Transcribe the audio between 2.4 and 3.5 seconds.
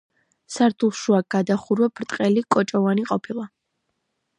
კოჭოვანი ყოფილა.